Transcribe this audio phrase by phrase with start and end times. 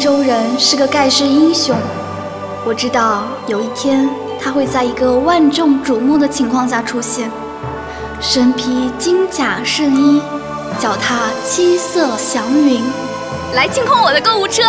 [0.00, 1.76] 州人是个盖世英雄，
[2.64, 4.08] 我知道有一天
[4.40, 7.30] 他会在一个万众瞩目的情况下出现，
[8.18, 10.22] 身披金甲圣衣，
[10.78, 12.82] 脚踏七色祥云，
[13.52, 14.62] 来清空我的购物车。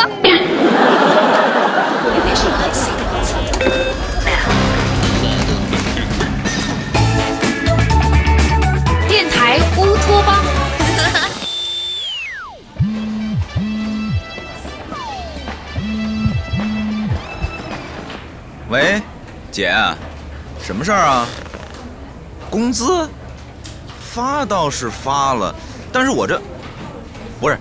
[19.51, 19.75] 姐，
[20.63, 21.27] 什么事儿啊？
[22.49, 23.07] 工资
[24.11, 25.53] 发倒是发了，
[25.91, 26.41] 但是我这
[27.39, 27.59] 不是，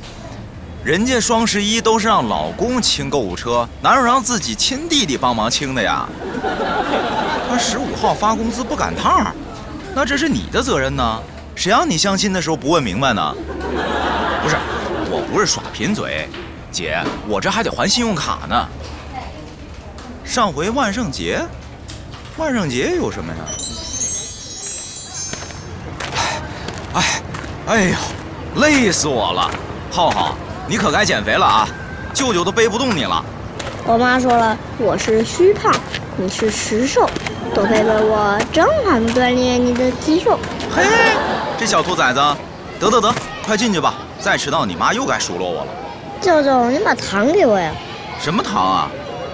[0.85, 6.09] 人家双十一都是让老公清购物车，哪有让自己亲弟弟帮忙清的呀？
[7.49, 9.35] 他十五号发工资不赶趟儿，
[9.93, 11.21] 那这是你的责任呢。
[11.57, 13.35] 谁让你相亲的时候不问明白呢？
[14.43, 14.57] 不是，
[15.11, 16.29] 我不是耍贫嘴，
[16.71, 18.69] 姐，我这还得还信用卡呢。
[20.25, 21.45] 上回万圣节，
[22.41, 23.39] 万圣节有什么呀？
[26.95, 27.05] 哎，
[27.67, 27.97] 哎呦，
[28.63, 29.51] 累死我了！
[29.91, 30.35] 浩浩，
[30.67, 31.69] 你可该减肥了啊，
[32.15, 33.23] 舅舅都背不动你了。
[33.85, 35.71] 我妈说了，我是虚胖，
[36.17, 37.07] 你是实瘦，
[37.55, 40.39] 多陪陪我，正好能锻炼你的肌肉。
[40.75, 40.83] 嘿，
[41.59, 42.21] 这小兔崽子，
[42.81, 45.67] 得得得，快进去吧，再迟到你妈又该数落我了。
[46.23, 47.71] 舅舅，你把糖给我呀。
[48.19, 48.91] 什么糖啊？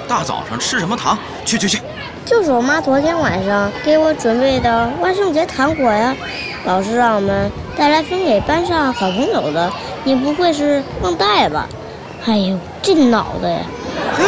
[0.08, 1.16] 大早上吃什么糖？
[1.44, 1.80] 去去去！
[2.26, 6.14] 就是我妈昨天晚上给我准备的万圣节糖果呀，
[6.64, 9.72] 老师让我们带来分给班上好朋友的。
[10.02, 11.68] 你不会是忘带吧？
[12.26, 13.60] 哎呦，这脑子呀！
[14.18, 14.24] 嘿，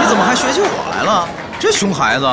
[0.00, 1.28] 你怎么还学起我来了？
[1.58, 2.28] 这熊孩子！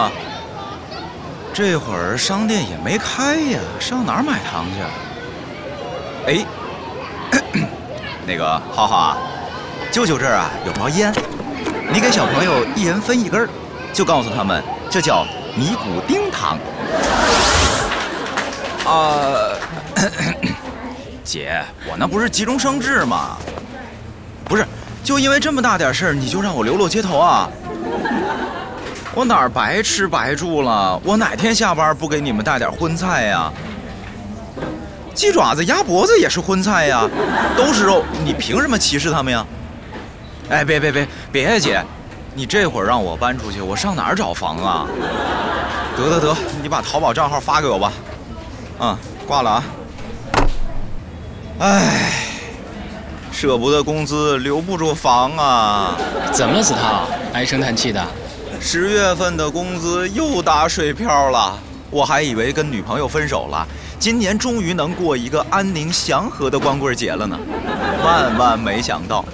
[1.51, 4.65] 这会儿商店也没开呀，上哪儿买糖
[6.25, 6.43] 去？
[6.43, 6.45] 哎，
[8.27, 9.17] 那个浩浩啊，
[9.91, 11.11] 舅舅这儿啊有包烟。
[11.91, 13.49] 你给小朋友一人分一根，
[13.91, 16.57] 就告诉他们这叫尼古丁糖。
[18.85, 19.53] 啊，
[21.23, 23.37] 姐，我那不是急中生智吗？
[24.45, 24.65] 不是，
[25.03, 27.47] 就因为这么大点事儿，你就让我流落街头啊？
[29.13, 30.99] 我哪儿白吃白住了？
[31.03, 33.51] 我哪天下班不给你们带点荤菜呀？
[35.13, 37.07] 鸡爪子、鸭脖子也是荤菜呀，
[37.55, 39.45] 都是肉，你凭什么歧视他们呀？
[40.49, 41.83] 哎，别别别别呀，姐，
[42.39, 44.87] 你这会儿让我搬出去，我上哪儿找房啊？
[45.97, 47.91] 得得得，你把淘宝账号发给我吧。
[48.79, 49.63] 嗯，挂了啊。
[51.59, 52.13] 唉，
[53.29, 55.97] 舍不得工资，留不住房啊。
[56.31, 57.03] 怎么了，子韬？
[57.33, 58.01] 唉声叹气的。
[58.61, 63.67] 十月份的工资又打水漂了，我还以为跟女朋友分手了，
[63.99, 67.37] 今年终于能过一个安宁祥和的光棍节了呢，
[68.01, 69.25] 万万没想到。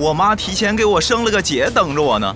[0.00, 2.34] 我妈提前给我生了个姐等着我呢。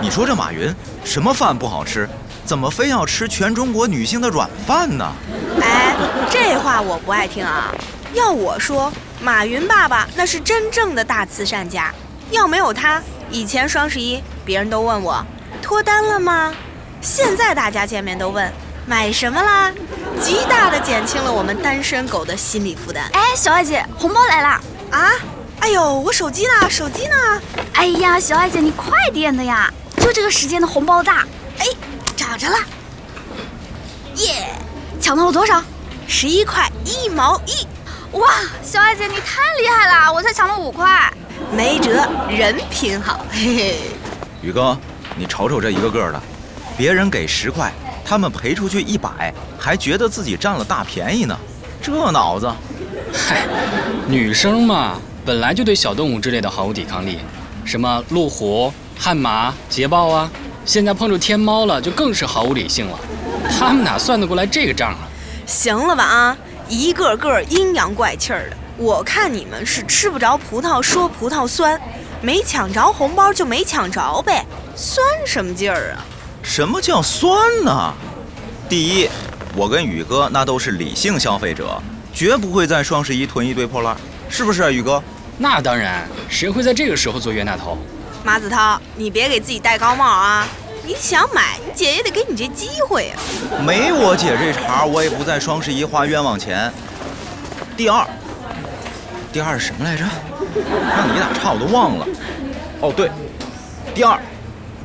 [0.00, 2.08] 你说这马云什么饭不好吃，
[2.46, 5.12] 怎么非要吃全中国女性的软饭呢？
[5.60, 5.94] 哎，
[6.30, 7.70] 这话我不爱听啊！
[8.14, 11.92] 要我说，马云爸爸那是真正的大慈善家。
[12.30, 15.22] 要没有他，以前双十一别人都问我
[15.60, 16.54] 脱单了吗？
[17.02, 18.50] 现在大家见面都问
[18.86, 19.70] 买什么啦，
[20.18, 23.04] 极大的减轻了我们单身狗的心理负担。
[23.12, 24.48] 哎，小爱姐，红包来了
[24.90, 25.10] 啊！
[25.64, 26.68] 哎呦，我手机呢？
[26.68, 27.16] 手机呢？
[27.72, 29.72] 哎呀，小爱姐，你快点的呀！
[29.96, 31.26] 就这个时间的红包大。
[31.58, 31.64] 哎，
[32.14, 32.58] 找着了！
[34.16, 34.52] 耶，
[35.00, 35.62] 抢到了多少？
[36.06, 37.66] 十一块一毛一！
[38.18, 38.28] 哇，
[38.62, 41.10] 小爱姐你太厉害了，我才抢了五块。
[41.50, 43.24] 没辙，人品好。
[43.30, 43.80] 嘿嘿。
[44.42, 44.78] 宇哥，
[45.16, 46.20] 你瞅瞅这一个个的，
[46.76, 47.72] 别人给十块，
[48.04, 51.34] 他们赔出去一百，还觉得自己占了大便宜呢，
[51.80, 52.52] 这脑子。
[53.14, 53.46] 嗨，
[54.06, 54.98] 女生嘛。
[55.24, 57.18] 本来就对小动物之类的毫无抵抗力，
[57.64, 60.30] 什么路虎、悍马、捷豹啊，
[60.66, 62.98] 现在碰着天猫了，就更是毫无理性了。
[63.48, 65.08] 他们哪算得过来这个账啊？
[65.46, 66.36] 行了吧啊，
[66.68, 71.80] 一个个阴阳怪气儿的，我看你们是吃不着葡萄说葡萄酸，
[72.20, 74.44] 没抢着红包就没抢着呗，
[74.76, 76.04] 酸什么劲儿啊？
[76.42, 77.94] 什么叫酸呢？
[78.68, 79.08] 第一，
[79.56, 81.82] 我跟宇哥那都是理性消费者，
[82.12, 83.96] 绝不会在双十一囤一堆破烂，
[84.28, 85.02] 是不是啊，宇哥？
[85.36, 87.76] 那当然，谁会在这个时候做冤大头？
[88.24, 90.46] 马子涛，你别给自己戴高帽啊！
[90.86, 93.16] 你想买，你姐也得给你这机会啊！
[93.66, 96.72] 没我姐这茬，我也不在双十一花冤枉钱。
[97.76, 98.06] 第二，
[99.32, 100.04] 第二是什么来着？
[100.96, 102.06] 让你打岔我都忘了。
[102.80, 103.10] 哦对，
[103.94, 104.20] 第二，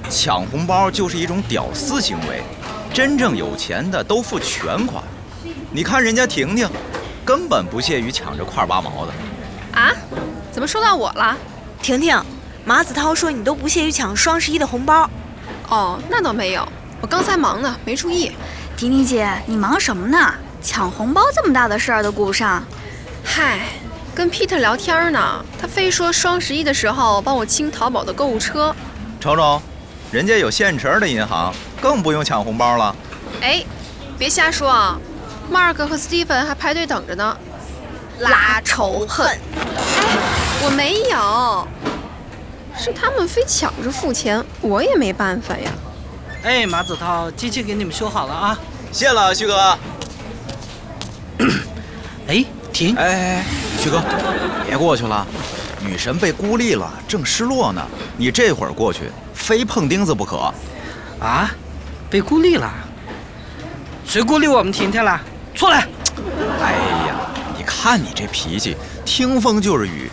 [0.10, 2.42] 抢红包就是一种屌丝行为，
[2.92, 5.04] 真正有钱的都付全款。
[5.72, 6.68] 你看人家婷婷，
[7.24, 9.14] 根本不屑于抢这块八毛的。
[10.60, 10.62] 啊？
[10.62, 11.38] 怎么说到我了？
[11.82, 12.22] 婷婷，
[12.66, 15.10] 马子涛说你都不屑于抢双十一的红包。
[15.70, 16.68] 哦，那倒没有，
[17.00, 18.34] 我刚才忙呢，没注意。
[18.76, 20.34] 婷婷姐，你忙什么呢？
[20.62, 22.62] 抢红包这么大的事儿都顾不上。
[23.24, 23.70] 嗨，
[24.14, 28.76] 跟 Peter 聊天呢，他非说双十一的时候帮我清淘宝的购物车。
[29.22, 29.62] 瞅瞅，
[30.12, 32.94] 人家有现成的银行，更不用抢红包了。
[33.40, 33.64] 哎，
[34.18, 35.00] 别瞎说啊
[35.50, 37.38] ！Mark 和 Stephen 还排队等着呢。
[38.20, 39.26] 拉仇恨。
[39.26, 39.38] 哎，
[40.62, 41.68] 我没有，
[42.78, 45.72] 是他们非抢着付钱，我也没办法呀。
[46.44, 48.60] 哎，马子涛，机器给你们修好了啊！
[48.92, 49.78] 谢了，旭哥。
[52.28, 52.96] 哎，停！
[52.98, 53.44] 哎，
[53.80, 54.02] 旭哥，
[54.68, 55.26] 别过去了，
[55.80, 57.82] 女神被孤立了，正失落呢。
[58.18, 60.54] 你这会儿过去，非碰钉子不可。
[61.20, 61.50] 啊？
[62.10, 62.70] 被孤立了？
[64.06, 65.22] 谁孤立我们婷婷了？
[65.56, 65.88] 出来！
[66.62, 66.74] 哎
[67.08, 67.16] 呀，
[67.58, 70.12] 你看你这脾气，听风就是雨。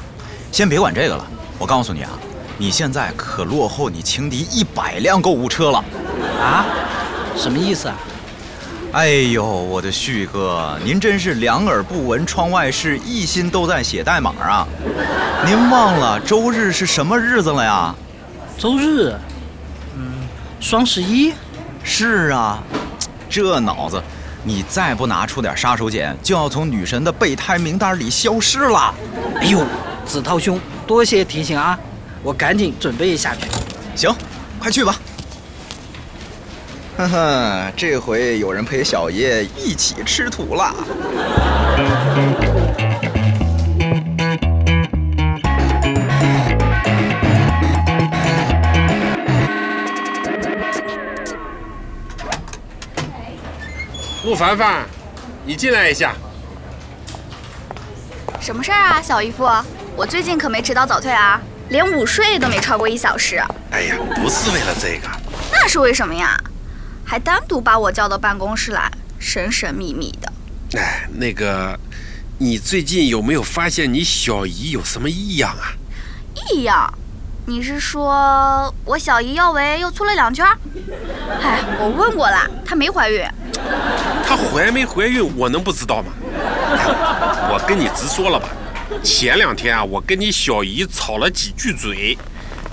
[0.57, 1.27] 先别管这个了，
[1.59, 2.09] 我告诉你啊，
[2.57, 5.85] 你现在可落后你情敌一百辆购物车了。
[6.41, 6.65] 啊？
[7.37, 7.97] 什么意思啊？
[8.93, 14.67] 哎呦，我的旭哥，您真是两耳不闻窗外事，一心都在写代码啊！
[15.45, 17.95] 您忘了周日是什么日子了呀？
[18.57, 19.13] 周日？
[19.95, 20.11] 嗯，
[20.59, 21.35] 双十一？
[21.85, 22.63] 是啊，
[23.29, 24.03] 这脑子，
[24.43, 28.95] 你再不拿出点杀手锏，就要从女神的备胎名单里消失了。
[29.39, 29.63] 哎呦，
[30.07, 31.79] 子涛兄，多谢提醒啊，
[32.23, 33.41] 我赶紧准备一下去。
[33.95, 34.15] 行，
[34.59, 34.97] 快去吧。
[36.97, 40.75] 哼哼，这回有人陪小爷一起吃土了。
[54.25, 54.87] 陆凡凡，
[55.45, 56.15] 你进来一下。
[58.41, 59.47] 什么事儿啊，小姨夫？
[59.97, 61.41] 我最近可没迟到早退啊，
[61.71, 63.43] 连午睡都没超过一小时。
[63.71, 65.09] 哎呀，不是为了这个，
[65.51, 66.37] 那是为什么呀？
[67.03, 70.79] 还单独把我叫到办公室来，神神秘秘的。
[70.79, 71.79] 哎，那个，
[72.37, 75.73] 你最近有没有发现你小姨有什么异样啊？
[76.53, 76.93] 异样？
[77.47, 80.45] 你是说我小姨腰围又粗了两圈？
[81.43, 83.25] 哎，我问过了，她没怀孕。
[84.27, 86.13] 她怀没怀孕，我能不知道吗？
[87.49, 88.49] 我跟你直说了吧，
[89.03, 92.17] 前两天啊，我跟你小姨吵了几句嘴，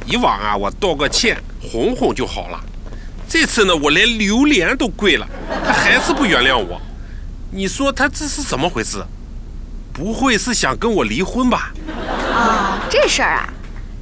[0.06, 2.60] 以往啊，我道个歉，哄哄就好了。
[3.30, 5.28] 这次呢，我连榴莲都跪了，
[5.66, 6.82] 她还是不原谅我。
[7.52, 9.04] 你说她这是怎么回事？
[9.92, 11.72] 不会是想跟我离婚吧？
[11.88, 13.54] 哦，这事儿啊，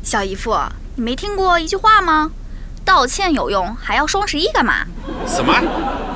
[0.03, 0.57] 小姨夫，
[0.95, 2.31] 你没听过一句话吗？
[2.85, 4.85] 道歉有用，还要双十一干嘛？
[5.27, 5.53] 什么？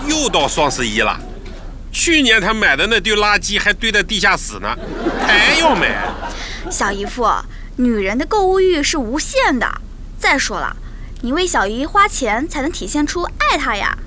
[0.08, 1.20] 又到双十一了？
[1.96, 4.78] 去年他买的那堆垃圾还堆在地下室呢，
[5.26, 5.98] 还要买？
[6.70, 7.26] 小姨夫，
[7.78, 9.66] 女人的购物欲是无限的。
[10.20, 10.76] 再说了。
[11.22, 13.98] 你为小姨花钱才能体现出爱她呀。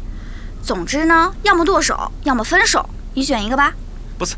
[0.62, 3.72] 总之呢，要么剁手，要么分手，你选一个吧。
[4.18, 4.36] 不是，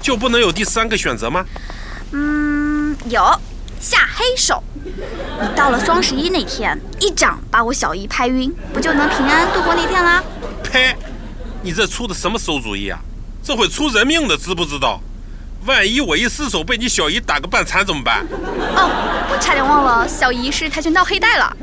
[0.00, 1.44] 就不能有第三个选择吗？
[2.12, 3.20] 嗯，有，
[3.80, 4.62] 下黑手。
[4.84, 10.22] 你到了双十一那天，一掌把我小姨拍晕，不就能平安度过那天啦？
[10.62, 10.96] 拍？
[11.64, 12.98] 你这出的什么馊主意啊？
[13.42, 15.00] 这会出人命的，知不知道？
[15.64, 18.26] 万一我一失手被你小姨打个半残怎么办？
[18.74, 18.90] 哦，
[19.30, 21.56] 我差点忘了，小姨是跆拳道黑带了。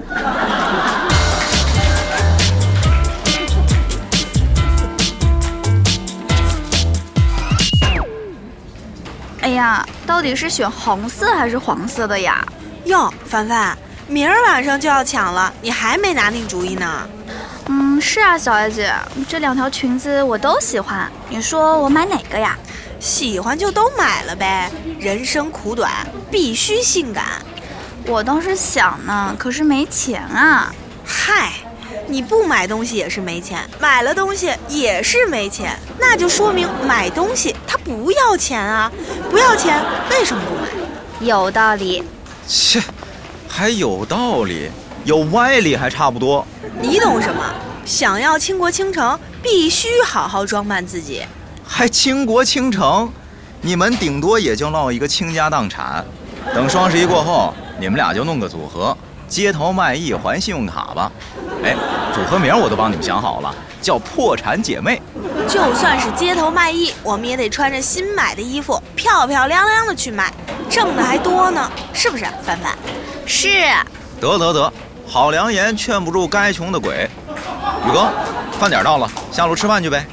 [9.42, 12.46] 哎呀，到底是选红色还是黄色的呀？
[12.86, 17.06] 哟，凡凡，明儿晚上就要抢了，你还没拿定主意呢？
[17.72, 18.92] 嗯，是啊，小艾姐，
[19.28, 22.58] 这两条裙子我都喜欢，你说我买哪个呀？
[23.00, 25.92] 喜欢就都买了呗，人生苦短，
[26.32, 27.26] 必须性感。
[28.08, 30.74] 我倒是想呢，可是没钱啊。
[31.06, 31.52] 嗨，
[32.08, 38.92] 你不买东西也是没钱，买了东西也是没钱，那就说明买东西它不要钱啊！
[39.30, 41.28] 不要钱，为什么不买？
[41.28, 42.04] 有道理。
[42.48, 42.82] 切，
[43.48, 44.72] 还有道理，
[45.06, 46.46] 有歪理还差不多。
[46.82, 47.42] 你懂什么？
[47.86, 51.24] 想要倾国倾城，必须好好装扮自己。
[51.66, 53.12] 还倾国倾城，
[53.62, 56.06] 你们顶多也就落一个倾家荡产。
[56.54, 58.96] 等双十一过后，你们俩就弄个组合，
[59.28, 61.12] 街头卖艺还信用卡吧。
[61.64, 61.76] 哎，
[62.14, 65.02] 组合名我都帮你们想好了，叫破产姐妹。
[65.48, 70.32] 就算是街头卖艺，我们也得穿着新买的衣服，漂漂亮亮的去卖，
[70.70, 72.78] 挣的还多呢，是不是，凡凡？
[73.26, 73.50] 是。
[74.22, 74.74] 得得得，
[75.10, 77.10] 好良言劝不住该穷的鬼。
[77.88, 78.12] 宇哥，
[78.60, 80.06] 饭点到了，下楼吃饭去呗。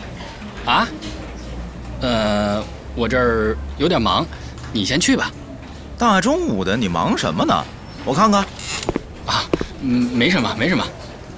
[0.65, 0.89] 啊？
[2.01, 4.25] 呃，我这儿有点忙，
[4.73, 5.31] 你先去吧。
[5.99, 7.55] 大中午的，你忙什么呢？
[8.07, 8.41] 我看看，
[9.27, 9.45] 啊
[9.83, 10.83] 嗯，没什么，没什么。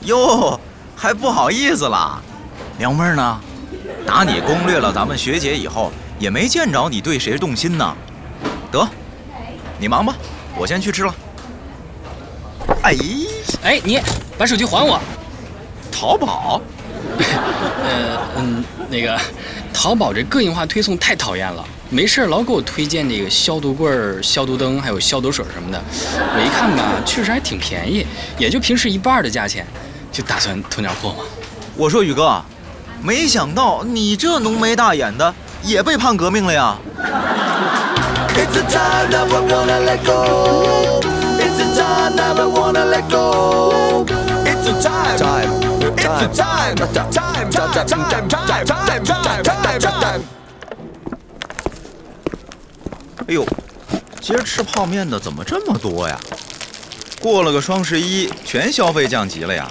[0.02, 0.58] 哟，
[0.94, 2.22] 还不好意思啦。
[2.76, 3.40] 娘们儿呢？
[4.06, 7.96] 打你攻略了咱们学姐以后，也没见着你对谁动心呢。
[8.70, 8.88] 得，
[9.78, 10.14] 你忙吧，
[10.56, 11.14] 我先去吃了。
[12.82, 12.94] 哎，
[13.62, 14.00] 哎，你
[14.36, 15.00] 把手机还我。
[15.90, 16.60] 淘宝？
[17.18, 19.18] 呃，嗯，那个，
[19.72, 23.90] 淘宝这个性化推送太讨厌了，没事老给我推荐那个消毒柜、
[24.22, 25.82] 消毒灯，还有消毒水什么的。
[25.90, 28.06] 我一看吧，确实还挺便宜，
[28.38, 29.66] 也就平时一半的价钱，
[30.12, 31.24] 就打算囤点货嘛。
[31.76, 32.40] 我说宇哥，
[33.02, 36.76] 没想到你这浓眉大眼的也被判革命了呀！
[53.26, 53.44] 哎呦，
[54.20, 56.18] 今儿吃泡面的怎么这么多呀？
[57.20, 59.70] 过了个双十一，全消费降级了呀！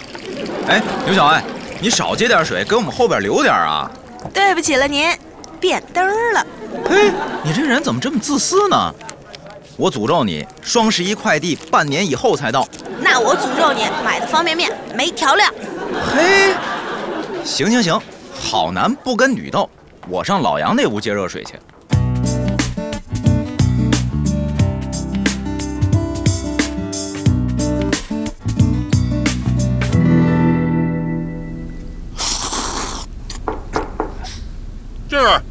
[0.67, 1.43] 哎，牛小爱，
[1.79, 3.89] 你少接点水，给我们后边留点啊！
[4.31, 5.09] 对不起了您，
[5.59, 6.45] 变灯了。
[6.87, 7.11] 嘿，
[7.43, 8.93] 你这人怎么这么自私呢？
[9.79, 12.67] 我诅咒你，双十一快递半年以后才到。
[12.99, 15.47] 那我诅咒你，买的方便面没调料。
[16.15, 16.55] 嘿，
[17.45, 18.01] 行行行，
[18.33, 19.69] 好男不跟女斗，
[20.09, 21.53] 我上老杨那屋接热水去。
[35.07, 35.41] 这个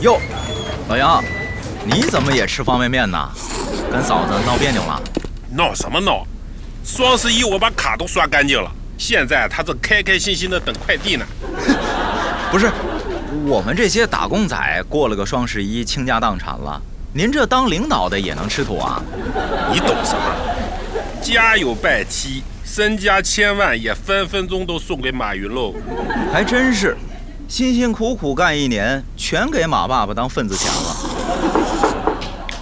[0.00, 0.20] 哟，
[0.88, 1.22] 老杨，
[1.86, 3.28] 你怎么也吃方便面呢？
[3.92, 5.00] 跟嫂子闹别扭了？
[5.50, 6.26] 闹什么闹？
[6.84, 11.24] 双十一我把卡都刷干净了，现在他正开开心心的等快递呢。
[12.50, 12.70] 不是，
[13.46, 16.80] 我们这些打工仔过了个双十一，倾家荡产了，
[17.12, 19.02] 您这当领导的也能吃土啊？
[19.72, 20.20] 你懂什么？
[21.22, 25.74] 家有败妻，身家千万也分分钟都送给马云喽。
[26.32, 26.96] 还真是，
[27.48, 30.93] 辛辛苦苦干一年，全给马爸爸当份子钱了。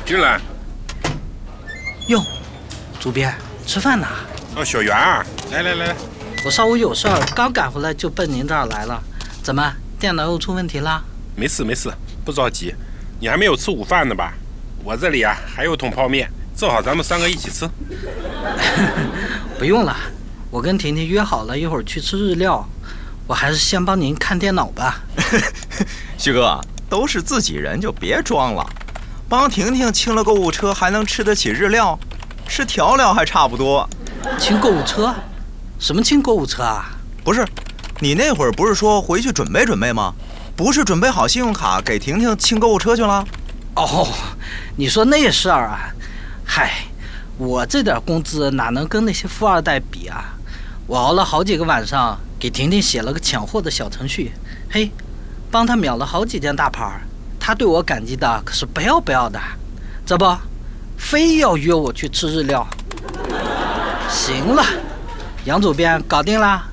[0.05, 0.41] 进来。
[2.09, 2.25] 哟，
[3.01, 3.35] 主编，
[3.67, 4.07] 吃饭呢？
[4.57, 5.95] 哦，小袁啊，来来来，
[6.45, 9.01] 我上午有事儿，刚赶回来就奔您这儿来了。
[9.43, 11.03] 怎么，电脑又出问题啦？
[11.37, 11.91] 没事没事，
[12.25, 12.75] 不着急。
[13.21, 14.35] 你还没有吃午饭呢吧？
[14.85, 17.69] 我这里啊还有桶泡面，正好咱们三个一起吃。
[19.59, 19.97] 不用了，
[20.51, 22.69] 我跟婷婷约好了一会儿去吃日料，
[23.29, 25.01] 我还是先帮您看电脑吧。
[26.19, 28.69] 旭哥，都是自己人就别装了，
[29.33, 31.99] 帮婷婷清了购物车还能吃得起日料，
[32.47, 33.89] 吃调料还差不多。
[34.39, 35.15] 清购物车？
[35.79, 36.91] 什么清购物车啊？
[37.25, 37.43] 不是，
[38.01, 40.13] 你那会儿不是说回去准备准备吗？
[40.55, 43.25] 不是准备好信用卡给婷婷清购物车去了？
[43.75, 44.07] 哦，
[44.77, 45.81] 你说那事儿啊？
[46.45, 46.85] 嗨，
[47.39, 50.35] 我这点工资哪能跟那些富二代比啊？
[50.87, 54.33] 我熬了好几个晚上，给婷婷写了个抢货的小程序，
[54.69, 54.91] 嘿，
[55.51, 57.01] 帮她秒了好几件大牌
[57.43, 57.45] 儿。
[57.45, 59.41] 她对我感激的可是不要不要的，
[60.07, 60.25] 这不，
[60.97, 62.65] 非要约我去吃日料。
[64.09, 64.65] 行了，
[65.45, 66.69] 杨主编搞定啦，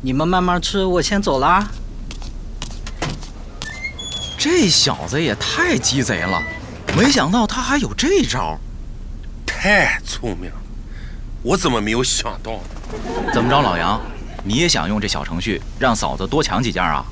[0.00, 1.68] 你们慢慢吃，我先走啦。
[4.38, 6.42] 这小子也太鸡贼了，
[6.96, 8.58] 没想到他还有这招，
[9.44, 10.56] 太聪明了，
[11.42, 12.60] 我怎么没有想到呢？
[13.34, 14.00] 怎么着，老杨，
[14.44, 17.04] 你也想用这小程序让嫂子多抢几件啊？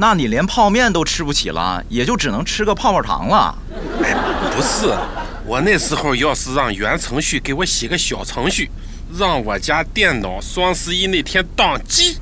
[0.00, 3.54] 那你连泡面都吃不起了，也就只能吃个泡泡糖了。
[4.02, 4.16] 哎，
[4.56, 4.96] 不是，
[5.44, 8.70] 我那时候要是让原程序给我写个小程序，
[9.18, 12.16] 让我家电脑双十一那天宕机，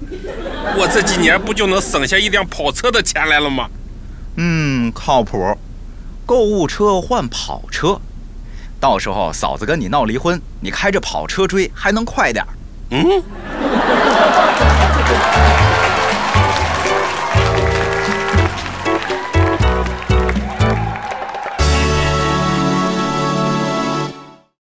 [0.77, 3.69] 我这几年不就能省下一辆跑车的钱来了吗？
[4.35, 5.57] 嗯，靠谱。
[6.27, 8.01] 购物车换跑车，
[8.81, 12.49] 到时候嫂子跟你闹离婚，你开着跑车追还能快点儿。
[12.91, 13.23] 嗯。